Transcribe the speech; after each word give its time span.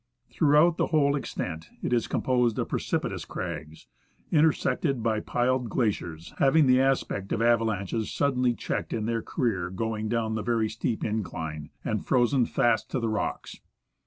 Throughout 0.31 0.77
the 0.77 0.87
whole 0.87 1.15
extent 1.15 1.69
it 1.83 1.93
is 1.93 2.07
composed 2.07 2.57
of 2.57 2.69
precipitous 2.69 3.23
crags, 3.23 3.85
intersected 4.31 5.03
by 5.03 5.19
piled 5.19 5.69
glaciers, 5.69 6.33
having 6.39 6.65
the 6.65 6.81
aspect 6.81 7.31
of 7.31 7.39
avalanches 7.39 8.11
suddenly 8.11 8.55
checked 8.55 8.93
in 8.93 9.05
their 9.05 9.21
career 9.21 9.69
down 9.69 10.33
the 10.33 10.41
very 10.41 10.69
steep 10.69 11.05
incline, 11.05 11.69
and 11.85 12.03
frozen 12.03 12.47
fast 12.47 12.89
to 12.89 12.99
the 12.99 13.09
rocks. 13.09 13.59